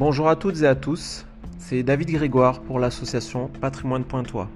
[0.00, 1.26] Bonjour à toutes et à tous,
[1.58, 4.48] c'est David Grégoire pour l'association Patrimoine Pointois.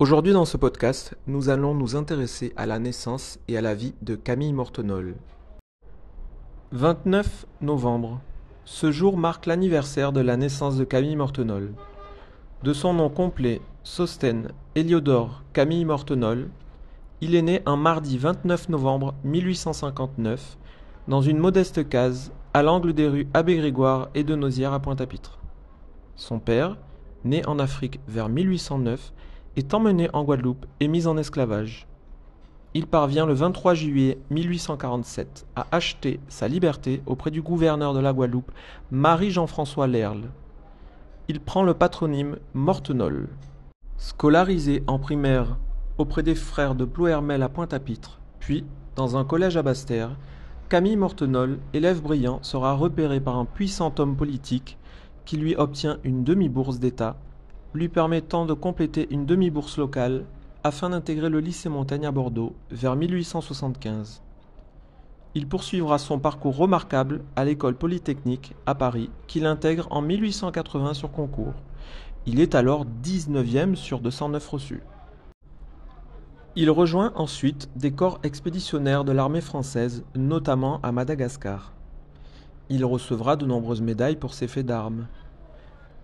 [0.00, 3.94] Aujourd'hui dans ce podcast, nous allons nous intéresser à la naissance et à la vie
[4.02, 5.14] de Camille Mortenol.
[6.72, 8.20] 29 novembre.
[8.64, 11.74] Ce jour marque l'anniversaire de la naissance de Camille Mortenol.
[12.64, 16.48] De son nom complet, Sostène Héliodore Camille Mortenol,
[17.22, 20.58] il est né un mardi 29 novembre 1859
[21.08, 25.38] dans une modeste case à l'angle des rues Abbé Grégoire et de Nausière à Pointe-à-Pitre.
[26.14, 26.76] Son père,
[27.24, 29.14] né en Afrique vers 1809,
[29.56, 31.86] est emmené en Guadeloupe et mis en esclavage.
[32.74, 38.12] Il parvient le 23 juillet 1847 à acheter sa liberté auprès du gouverneur de la
[38.12, 38.52] Guadeloupe,
[38.90, 40.28] Marie-Jean-François Lerle.
[41.28, 43.28] Il prend le patronyme Mortenol.
[43.96, 45.56] Scolarisé en primaire
[45.98, 48.64] auprès des frères de Ploermel à Pointe-à-Pitre, puis
[48.96, 50.16] dans un collège à Basse-Terre,
[50.68, 54.78] Camille Mortenol, élève brillant, sera repéré par un puissant homme politique
[55.24, 57.16] qui lui obtient une demi-bourse d'État,
[57.74, 60.24] lui permettant de compléter une demi-bourse locale
[60.64, 64.22] afin d'intégrer le lycée Montaigne à Bordeaux vers 1875.
[65.36, 71.12] Il poursuivra son parcours remarquable à l'école polytechnique à Paris, qu'il intègre en 1880 sur
[71.12, 71.54] concours.
[72.24, 74.82] Il est alors 19e sur 209 reçus.
[76.58, 81.74] Il rejoint ensuite des corps expéditionnaires de l'armée française, notamment à Madagascar.
[82.70, 85.06] Il recevra de nombreuses médailles pour ses faits d'armes.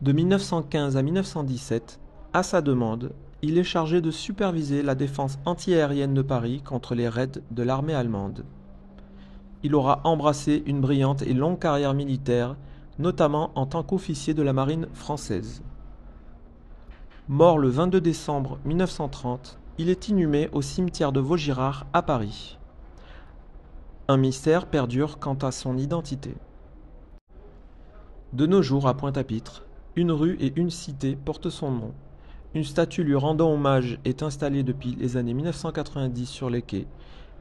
[0.03, 1.99] De 1915 à 1917,
[2.35, 7.09] à sa demande, il est chargé de superviser la défense antiaérienne de Paris contre les
[7.09, 8.45] raids de l'armée allemande.
[9.63, 12.57] Il aura embrassé une brillante et longue carrière militaire,
[12.99, 15.63] notamment en tant qu'officier de la marine française.
[17.27, 22.59] Mort le 22 décembre 1930, il est inhumé au cimetière de Vaugirard à Paris.
[24.09, 26.35] Un mystère perdure quant à son identité.
[28.33, 29.65] De nos jours, à Pointe-à-Pitre,
[29.97, 31.95] une rue et une cité portent son nom.
[32.55, 36.87] Une statue lui rendant hommage est installée depuis les années 1990 sur les quais,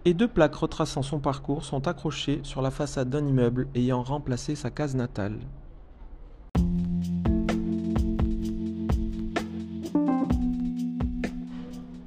[0.06, 4.56] et deux plaques retraçant son parcours sont accrochées sur la façade d'un immeuble ayant remplacé
[4.56, 5.38] sa case natale.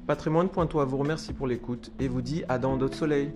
[0.07, 3.33] Patrimoine Pointois vous remercie pour l'écoute et vous dit à dans d'autres soleils.